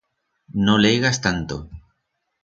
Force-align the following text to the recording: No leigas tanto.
No 0.69 0.75
leigas 0.83 1.17
tanto. 1.25 1.55